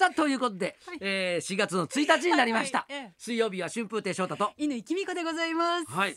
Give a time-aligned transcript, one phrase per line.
[0.00, 0.98] さあということで、はい。
[1.02, 3.14] えー、4月の1日になりました、はいはいええ。
[3.18, 4.50] 水曜日は春風亭昇太と。
[4.56, 5.90] 犬きみこでございます。
[5.90, 6.16] はい。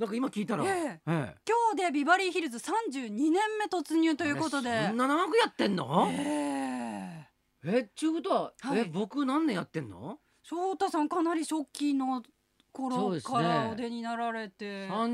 [0.00, 1.00] なんか今聞いたら、ええ。
[1.06, 4.88] え今日でビバリーヒルズ32年目突入ということで。
[4.88, 6.08] そんな長くやってんの？
[6.10, 7.28] え
[7.62, 7.76] え。
[7.76, 8.80] えっちゅうことは、はい。
[8.80, 10.18] え僕何年やってんの？
[10.42, 12.24] 翔太さんかなり初期の
[12.72, 15.06] 頃からお出になられて、ま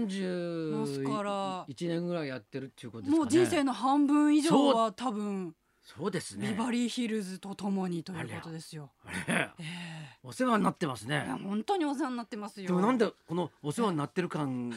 [0.86, 1.66] すから。
[1.68, 3.18] 31年ぐらいやってるっていうことですかね。
[3.18, 5.54] もう人生の半分以上は多分
[5.86, 8.90] そうですねビバリーヒルズとともにということですよ。
[9.04, 12.66] あれえお世話になってますね本当にお世話になってますよ。
[12.66, 14.76] でもなんでこのお世話になってる感が？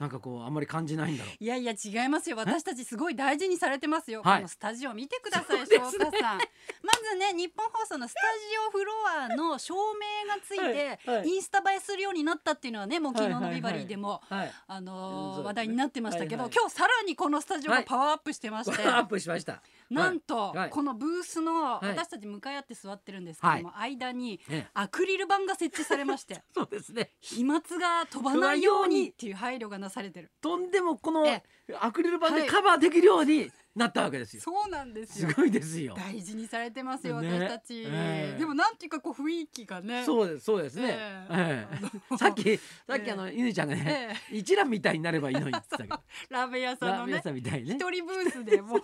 [0.00, 1.34] なんかこうあんまり感じないんだろう。
[1.38, 2.36] いやいや違いますよ。
[2.36, 4.38] 私たちすごい大事にされてますよ、はい。
[4.38, 5.66] このスタジオ見てくださいね。
[5.66, 6.38] 翔太さん。
[6.82, 11.18] まずね日本放送のスタジオフロアの照明がついて、はい。
[11.18, 11.28] はい。
[11.28, 14.52] インスタ映えするようになったっていうのはねもう昨日はいはいはいのビバリーでも、はい。
[14.66, 15.44] あのーうんそうですね。
[15.44, 16.52] 話題になってましたけど、はいはい。
[16.58, 17.80] 今日さらにこのスタジオはい。
[17.82, 19.62] がパワーアップしてまして、アップしました。
[19.90, 20.56] なんと、はい。
[20.56, 21.88] はいこのブースのはい。
[21.88, 24.70] 私たち向かい合って座ってるんですけども、間にええ。
[24.72, 26.42] アクリル板が設置されまして。
[26.54, 27.10] そうですね。
[27.20, 30.30] 飛沫が飛ばないようにっていう配慮がなされてる。
[30.40, 31.42] とんでもこのえ
[31.80, 32.42] アクリル板はい。
[32.42, 35.28] でカバーできるようになったわけですよ、そうなんですよ。
[35.28, 35.94] すごいですよ。
[35.96, 37.32] 大事にされてますよ、ね。
[37.32, 38.38] 私たち、ええ。
[38.38, 40.04] でもなんていうかこう雰囲気がね。
[40.04, 41.68] そうですそうですね、ええ。
[41.70, 41.78] え
[42.12, 42.16] え。
[42.16, 42.62] さっきさ
[42.96, 47.76] っきあのゆねちゃんがね、え一覧みたいになればいいのにって言っラーメン屋さんのねさんみたいにね。
[47.76, 48.80] 一人ブースでもう。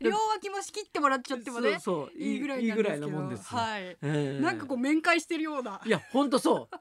[0.00, 2.18] 両脇も仕切ってもらっちゃってもねそうそう。
[2.18, 3.16] いいぐらいいいぐらいなんですけど。
[3.16, 4.40] なもんですよ、はい、ええ。
[4.42, 5.80] なんかこう面会してるような。
[5.84, 6.76] いや本当そう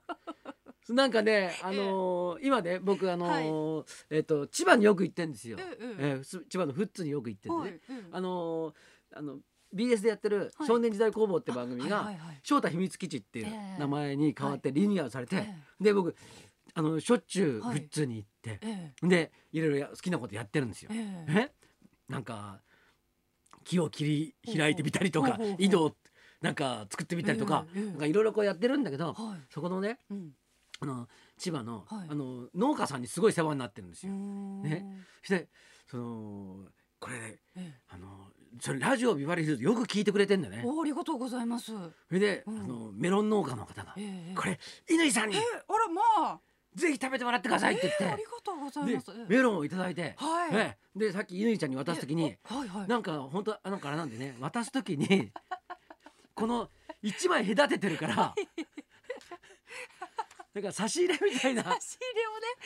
[0.92, 7.72] なんかねあのー今ね僕あのーえっ、と千葉によく行ってんですよ、ええええーす千葉の富津によく行ってんでね、はい。
[7.90, 8.74] うんあのー
[9.18, 9.40] あの
[9.74, 10.68] BS でやってるはい。
[10.68, 12.40] 少年時代工房って番組が、はいはいはい。
[12.44, 13.80] 翔太秘密基地っていうええ。
[13.80, 16.14] 名前に変わってリニューアルされて、えで僕
[16.74, 17.78] あのしょっちゅうはい。
[17.78, 20.92] 富津に行って、えでいろいろや好きなことやってるんですよ。
[20.94, 20.98] え。
[21.30, 21.50] え。
[21.50, 21.52] え？
[22.10, 22.60] なんか
[23.64, 25.96] 木を切り開いてみたりとかほうほうほう井戸を
[26.42, 29.42] なんか作ってみたりとかええええなんかいろいろこうやってるんだけどはい。
[29.50, 30.32] そこのねうん
[30.82, 32.08] あの千葉の,、はい。
[32.10, 34.14] あの農家さんにすごい世話になってるんですよ。
[34.14, 34.86] ね。
[35.22, 35.48] そして
[35.90, 36.66] その
[37.00, 37.74] これねえ。
[37.90, 38.08] あの
[38.60, 40.64] それラジオビバリーヒルズよく聞いてくれてんだよね。
[40.66, 41.72] おありがとうございます。
[41.72, 42.60] それで、うん。
[42.60, 46.02] あのメロン農家の方がええ「これ乾さんにええあらま
[46.34, 46.40] あ。
[46.74, 48.06] ぜひ食べてもらってください」って言って。
[48.06, 49.12] ありがとうございでます。
[49.12, 50.50] ええメロンをいただいて、はい。
[50.56, 52.88] ええでさっき乾ちゃんに渡す時にえあはいはい。
[52.88, 55.32] なんか本当あのからなんでね渡す時に
[56.34, 56.70] この
[57.02, 58.36] 一枚隔ててるから
[60.54, 61.64] なんか差し入れみたいな。
[61.64, 61.98] 差し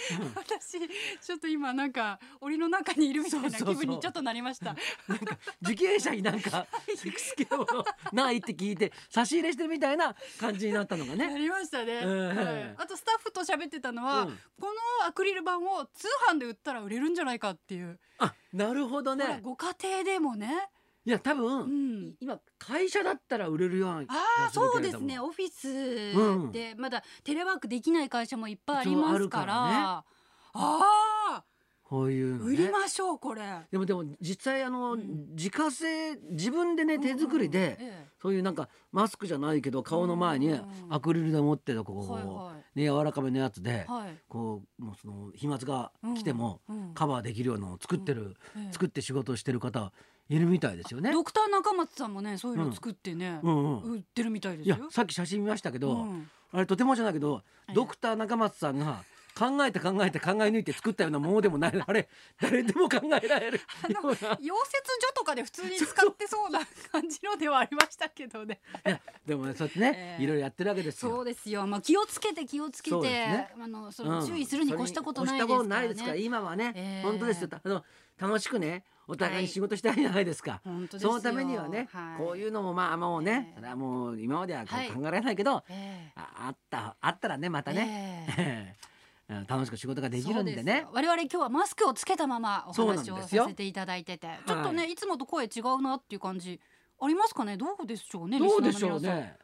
[0.09, 0.79] 入れをね、私
[1.21, 3.85] ちょっと今なんか檻の中にいるみたいな気そうそうそう。
[3.85, 4.75] 分にちょっとなりました。
[5.07, 11.37] なんか受刑者になんか好きなものないって聞いて差し入れしてるみたいな感じになったのがなね。
[11.37, 12.75] りましたね、ええはい。
[12.77, 14.39] あとスタッフと喋ってたのは、うん。
[14.59, 19.41] このアクリル板を通販で売ったら売れるんじゃないかっていう、あなるほどね。
[19.43, 20.69] ご家庭でもね、
[21.05, 25.19] いや多う分、ん、今会社だったら売れるようなあそうですね。
[25.19, 29.53] オフィスでまだテレワークできない会社もいっぱいありますから。
[29.53, 30.03] 一応あ
[30.53, 31.43] ああ
[31.83, 32.71] こういうの売りね。
[32.71, 33.43] ましょうこれ。
[33.69, 35.35] でもでも実際あの、うん。
[35.35, 37.85] 自家製自分でね手作りで、うん。
[37.85, 44.17] うんえそういうなんかマスクじゃないけど顔の前にうんアクリルで持ってたこう、えはいはね柔らかめのやつで、いはい。
[44.27, 48.73] こうもうその飛沫が来てもうんカバーできるようなのを作ってる、ええ。
[48.73, 49.91] 作って仕事をしてる方
[50.29, 51.11] いるみたいですよね。
[51.11, 54.77] ドクター中松さんもねそういうの作ってね、うんうん、売ってるみたいですよ。
[54.91, 59.03] さっき写真見ましたけど、うんあれとてもじゃないけど、ええドクター中松さんが
[59.37, 62.07] 考えて考えて考え抜いて作ったようなものでもないあれ
[62.41, 64.39] 誰でも考えられるあの溶接所
[65.13, 66.59] とかで普通に使ってそうな
[66.91, 68.61] 感じのではありましたけどね。
[68.85, 71.11] いやでもねそうやってね、ええいろいろやってるわけですよ。
[71.11, 71.67] そうですよ。
[71.67, 76.21] まあ気をつけて気をつけて、ねあのそうんの注意するに越したことないですからないですからね。
[76.21, 77.83] 今はね、ええ本当ですよあの
[78.17, 80.61] 楽しくねお互いにはい仕事したいじゃないですか。
[80.63, 81.09] 本当ですよ。
[81.11, 88.85] そのためにはね、はいこういうのもまあもうね、ええそれはもう今までは考えられないけど、ええああったあったらねまたね、ええ
[89.29, 90.89] うん楽しく仕事ができるんでねよ。
[90.93, 96.59] 我々今日はマスクをつけたままお話をさせていただいてて、ちょっとね、、はいつもと声違うなっていう感じ
[97.01, 97.57] ありますかね？
[97.57, 98.39] どうでしょうね。
[98.39, 99.01] どうでしょう。
[99.01, 99.37] ね。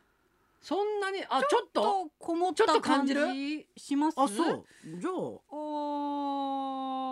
[0.61, 2.07] そんなにあちょっとと？
[2.19, 4.15] こもった感感じします？
[4.21, 5.41] あそうじゃあお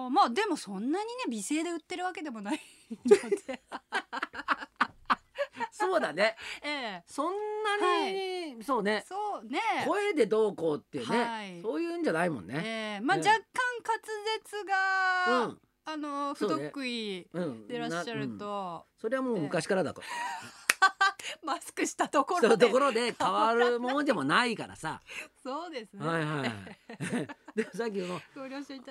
[0.09, 2.59] ーまあでもそんなにね美声で売ってるわけでもない
[3.06, 3.61] ので。
[5.71, 6.35] そうだね。
[6.63, 7.03] ええ。
[7.06, 7.33] そん
[7.63, 9.03] なに、そうね。
[9.07, 9.59] そうね。
[9.88, 11.61] 声でどうこうっていうね、はい。
[11.61, 12.61] そういうんじゃないもんね。
[12.63, 13.00] ええ。
[13.01, 13.45] まあね若干
[13.85, 14.00] 滑
[14.44, 15.61] 舌が、うん。
[15.85, 16.65] あの不そうね。
[16.67, 18.38] 得意うん、でいらっしゃるなうん。
[18.38, 20.07] と、それはもう昔からだから。
[21.49, 25.01] マスクしたところでところで変わるものでもないからさ。
[25.41, 26.51] そうですね、はいはい。
[27.55, 28.21] でさっきの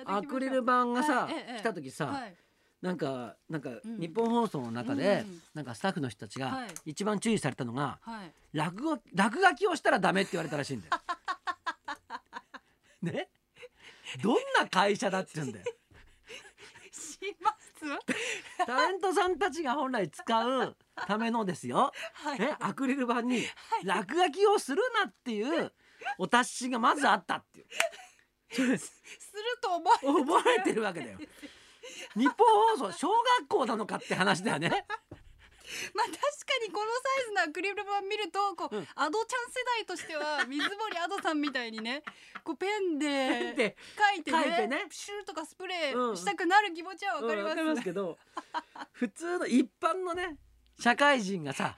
[0.05, 2.35] アクリル板がさ、はいええ来た時さ、はい。
[2.81, 3.99] なんかなんかうん。
[3.99, 5.41] 日本放送の中で、うん。
[5.53, 6.67] なんかスタッフの人たちがはい。
[6.85, 8.31] 一番注意されたのが、はい。
[8.51, 10.93] 落語落書きをしたらダメって言われたらしいんだよ。
[13.13, 13.29] ね？
[14.21, 15.65] どんな会社だって言うんだよ。
[16.91, 17.69] します？
[18.65, 20.75] タレントさんたちが本来使う
[21.07, 22.39] ためのですよ、はい。
[22.39, 23.43] ね、アクリル板に
[23.83, 25.71] 落書きをするなっていう
[26.17, 27.67] お達しがまずあったっていう。
[28.51, 28.93] それす。
[29.33, 31.17] ると思う覚えてるわけだよ。
[32.15, 32.35] 日本
[32.77, 33.07] 放送小
[33.39, 34.69] 学校なのかって話だよね。
[35.93, 36.19] まあ確か
[36.65, 38.87] にこのサイズのアクリル板見るとこう、うん。
[38.95, 42.01] アドちゃん世代としては水森アドさんみたいにね
[42.43, 43.77] こうペンでで
[44.15, 44.85] 書いてね書いてね。
[44.89, 46.11] プシューとかスプレうん。
[46.13, 48.17] ーしたくなる気持ちはわかります,、うんわかりますけど
[48.93, 50.37] 普通の一般のね
[50.79, 51.75] 社会人がさ、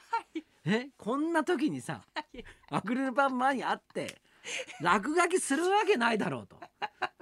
[0.65, 2.43] えこんな時にさはい。
[2.69, 4.21] アクリル板前にあって
[4.81, 6.59] 落書きするわけないだろうと。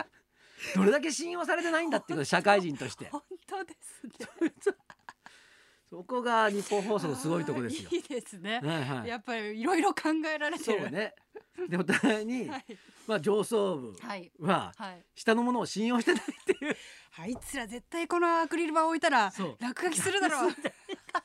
[0.76, 3.06] どれだけ信用されてないんだっていうこと社会人として。
[3.10, 4.12] 本当ですね。
[5.90, 7.90] そこが日本放送のすごいとこですよ。
[7.92, 10.82] いいですね、はいはい、やっぱりいろいろ考えられてる。
[10.82, 11.16] そうね。
[11.68, 12.66] でお互いに、はい。
[13.08, 14.32] まあ上層部はい。
[14.40, 15.06] ははい。
[15.16, 16.78] 下のものを信用してないっていう。
[17.18, 20.52] あいつら絶対このアクリル板置いたら落書きするだろう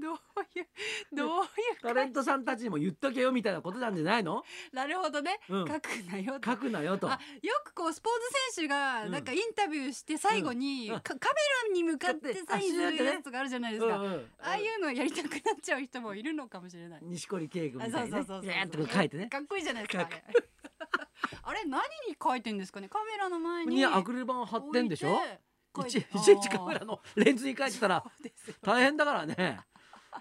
[0.00, 0.16] どうい
[0.62, 0.66] う
[1.14, 1.48] どういう
[1.82, 4.42] タレントさんたちにも言っとけよみたいなことなんじゃないの？
[4.72, 7.10] なるほどね、うん書くなよと書くなよと。
[7.10, 8.12] あよくこうスポー
[8.50, 11.34] ツ選手がうんなんかインタビューして最後に、うんうんかカメ
[11.68, 17.00] ラに向かってサインするやつとかあるじゃないですか、うんうんああいうのやりたくなっちゃう人もいるのかもしれない。
[17.02, 18.52] 錦織圭君あみたいにねそうそうそうそう。
[18.56, 19.26] やーってこう書いてね。
[19.28, 20.02] かっこいいじゃないですか。
[20.04, 20.22] あかれ
[21.42, 22.88] あれ何に書いてんですかね？
[22.88, 25.10] カメラの前ににアクリル板を貼ってんでしょ？
[25.10, 25.40] い置いて
[25.88, 28.04] ちいちいちカメラのレンズに書いてたら
[28.62, 29.60] 大変だからね。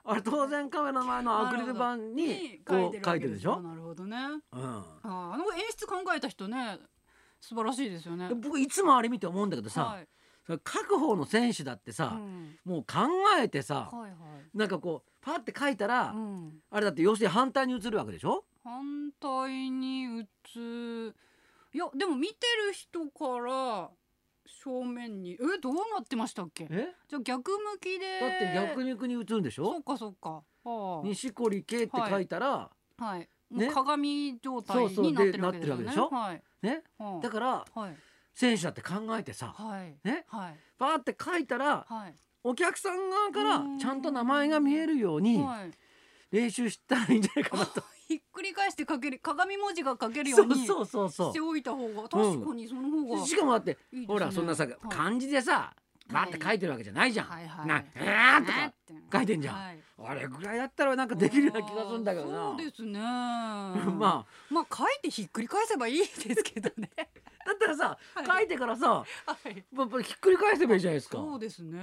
[0.06, 3.60] あれ当然カメラの前のアクリル板にこう書いてるでしょ？
[3.60, 4.18] なるほどね。
[4.18, 4.62] うん。
[4.62, 6.78] あーあの演出考えた人ね
[7.42, 8.30] 素晴らしいですよね。
[8.36, 10.08] 僕いつもあれ見て思うんだけどさ、はい
[10.64, 13.02] 各方の選手だってうさ、んもう考
[13.40, 14.58] えてさ、はいはい。
[14.58, 18.46] なんかこうパって書いたら、うんあれだって要するに反対に映るわけでしょ？
[18.64, 21.16] 反対に打つ
[21.72, 22.34] いやでも見て
[22.68, 23.90] る人から
[24.64, 25.34] 正面に。
[25.34, 26.68] えどうなってましたっけ？
[26.70, 26.90] え？
[27.08, 28.20] じゃあ逆向きで。
[28.20, 29.74] だって逆にに映るんでしょ？
[29.74, 29.84] そう？
[29.84, 30.44] かそうか。
[30.66, 33.30] あ錦織圭って書いたら、あはい。
[33.50, 35.86] もねう鏡状態になってるわけでですよね。
[35.86, 36.44] なってるわはい。
[36.62, 36.84] ね？
[36.98, 37.96] はいだからはい。
[38.34, 39.98] 選手だって考えてさ、はい。
[40.04, 40.56] ね、はい。
[40.78, 42.16] パーって書いたらはい。
[42.44, 45.72] お客さん側からうんちゃんと名前が見えるようにはい。
[46.32, 47.84] 練習したらいいんじゃないかなと。
[48.90, 51.10] 書ける鏡文字が書けるよそううにそうそう。
[51.12, 53.26] そしておいた方が確かにその方がう。
[53.28, 54.06] しかもだってね。
[54.08, 54.76] ほらそんなさはい。
[54.90, 55.74] 漢字でさ
[56.12, 57.28] バーって書いてるわけじゃないじゃん。
[57.28, 57.68] はいはい。
[57.68, 59.56] なえーとかて書いてんじゃん。
[59.56, 59.80] はい。
[60.02, 62.38] あれぐらいだったらなんかできるような気がするんだけどな。
[62.50, 63.00] そうですね。
[63.00, 66.90] ま まあ書いてひっくり返せばいいですけどね。
[66.98, 67.06] あ
[67.50, 68.26] だったらさはい。
[68.26, 69.06] 書いてからさは
[69.46, 69.64] い。
[69.78, 71.18] やっぱりひっくり返せばいいじゃないですか。
[71.18, 71.78] そうですね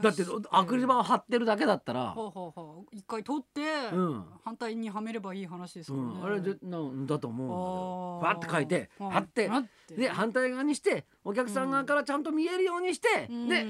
[0.00, 3.60] だってアクリル板を貼ってるだけだったら、はあはあはあ一回取って、
[3.94, 4.24] うん。
[4.42, 8.40] 反対にはめればいい話ですね、うん、あれでなんだと思うんだけど。
[8.40, 9.12] バッて書いてはい。
[9.12, 9.50] 貼って。
[9.94, 13.48] で反対側にしてお客さん側からちゃんと見えるようにして、うん。
[13.48, 13.64] で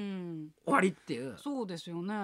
[0.64, 1.36] 終わりっていう。
[1.38, 2.14] そうですよね。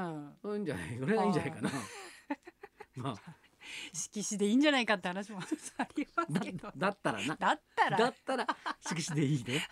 [0.42, 1.26] そういうんじゃないそれがい。
[1.26, 1.70] いんじゃないかな。
[2.94, 3.14] まあ、
[3.92, 5.42] 色紙でいいんじゃないかって話もあ
[5.96, 6.72] りますだけど。
[6.76, 7.36] だったらな。
[7.36, 7.98] だったら。
[7.98, 8.46] だったら
[8.80, 9.68] 色紙でいいね。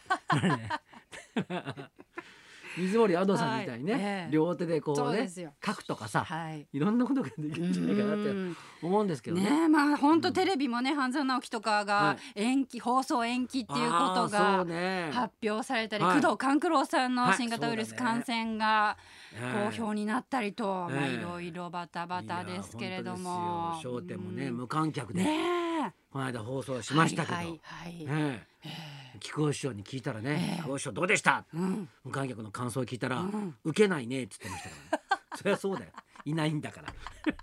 [2.77, 4.03] 水森アドさんみたいにね、はい。
[4.03, 4.31] ええ。
[4.31, 5.29] 両手でこそううね
[5.65, 6.67] 書くとかさ、はい。
[6.73, 8.57] いろんなことができるんじゃないかなってうん。
[8.83, 9.43] 思うんですけどね。
[9.43, 12.43] ねえまあ本当テレビもね半沢直樹とかはがい。
[12.43, 15.11] 延期、放送延期っていうことがね。
[15.13, 16.21] 発表されたり、はい。
[16.21, 17.37] 工藤官九郎さんのはい。
[17.37, 18.97] 新型ウイルス感染が
[19.35, 21.15] ええ好評になったりと、まあええ。
[21.15, 23.73] いろいろバタバタですけれども。
[23.73, 23.93] 本当ですよ。
[23.93, 25.67] 笑点もね、うん無観客で、ね
[26.11, 28.33] この間放送しえましたけど、はいはい、はい。
[28.33, 29.19] ええ。
[29.21, 31.89] 木久扇師匠に聞いたらねええ「木久扇師匠どうでした?」うん。
[32.05, 35.05] 無観客の感想を聞いたらうん「受けないね」っつってましたから、ね、
[35.37, 35.93] そりゃそうだよ。
[36.25, 36.93] いないんだから。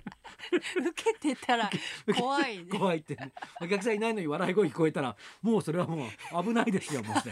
[0.53, 1.69] 受けてたら
[2.17, 2.65] 怖いね。
[2.65, 7.29] 怖いって、ね、お客さんいないのに笑い声聞こえたらもうそれはもう危ないですよもうそ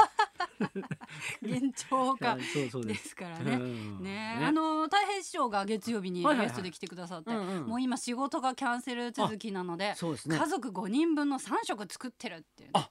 [1.41, 3.53] れ 現状がそうそうでですすからね。
[3.53, 4.03] うん。
[4.03, 4.39] ね。
[4.41, 12.89] あの太平師匠が月曜日にゲストで来てくださって、もう今仕事がキャンセル続きなので、家族5人分の3食作ってるっていうね、あ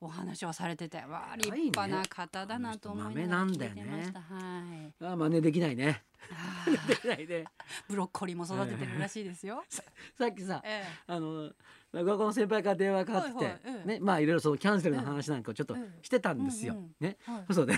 [0.00, 4.62] お話をされててわあ立派な方だなと思いながら聞いてました、は
[5.00, 5.04] い。
[5.04, 6.02] あ真似できないね。
[6.30, 7.44] あでーきないね。
[7.88, 9.62] ブロッコリーも育ててるらしいですよ、
[10.16, 11.50] さっきさえあの
[11.92, 13.60] 学校の先輩から電話かかってきて、はいはい。
[13.64, 16.76] ええねまあいろいろそのキャンセルの話なんかをちょっとええしてたんですよ。
[17.00, 17.54] ね、はい。
[17.54, 17.74] そうで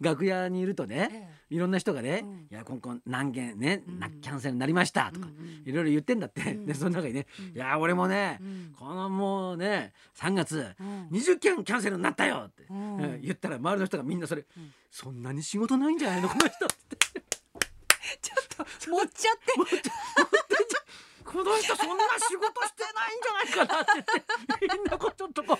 [0.00, 1.08] 楽屋にいるとね
[1.50, 3.82] えいろんな人がねうん「いや今後何件ね
[4.20, 5.28] キャンセルになりました」とか
[5.64, 6.66] いろいろ言ってんだってうん。
[6.66, 8.74] でその中にねうん「いや俺もねうん。
[8.78, 11.08] このもうね3月うん。
[11.12, 12.64] 20件キャンセルになったよ」って
[13.22, 16.28] 言ったら周りの人がみんなそれうん「そんなに仕事ないんじゃないの？
[16.30, 16.96] この人」って。
[18.22, 18.34] ちょ
[18.64, 19.90] っと持っちゃって。
[21.24, 24.04] この人そんな仕事してないんじゃないかなって言
[24.56, 25.58] ってみんなこうちょっとこう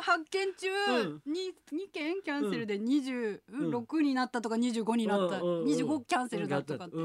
[0.00, 1.32] もね28件中うん。
[1.32, 5.40] に二件キャンセルで26になったとか25になった。
[5.40, 5.66] うんうんうん。
[5.66, 6.96] 25キャンセルだとかって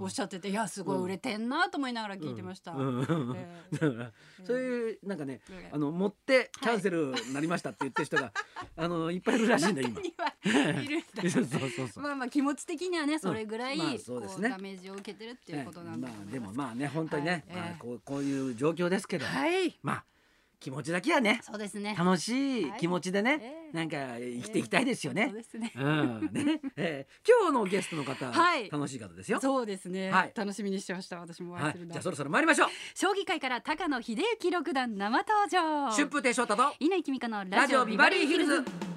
[0.00, 2.74] おっしゃってていやすごい売れてんなと思いながら聞いてました。
[4.44, 8.32] そういうなんかねえあの持ってキャンセルになりましたって言ってる人が
[8.76, 10.00] あのいっぱいいるらしいんだよ今。
[10.00, 10.08] 中。
[10.08, 11.22] にはいるんだ。
[11.30, 12.02] そうそうそうそう。
[12.02, 16.32] まあまあ気持ち的にはねそれぐらいうダメージを受けてるっていうことなんだとまあ。
[16.32, 19.78] でもまあね本当にね、はいまあええこうこういう状況ですけど、はい。
[19.82, 20.04] まあ
[20.64, 21.40] 気持ちだけはね。
[21.42, 21.94] そうですね。
[21.94, 22.80] 楽しいはい。
[22.80, 23.76] 気持ちでね、ええ。
[23.76, 25.26] なんか生きていきたいですよね。
[25.26, 25.72] そうですね。
[25.76, 26.30] うん。
[26.32, 28.70] ね、えー今日のゲストの方、はい。
[28.70, 29.40] 楽しい方ですよ。
[29.42, 30.32] そうですね、はい。
[30.34, 31.74] 楽しみにしてました私もおはい。
[31.78, 32.68] じゃあそろそろ参りましょう。
[32.94, 35.90] 将棋界から高野秀幸六段生登場。
[35.90, 38.93] 春風亭昇太と稲井君香のラジオビバリーヒルズ。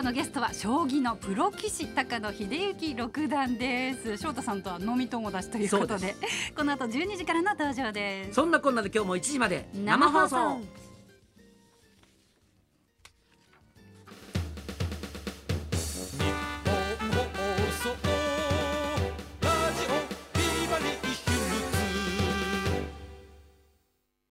[0.00, 4.16] 今日のゲストは将棋のプロ棋士高野秀幸六段です。
[4.16, 6.14] 翔太さんとは飲み友達ということで
[6.56, 8.32] この後12時からの登場です。
[8.32, 10.62] そんなこんなで今日も1時まで生放送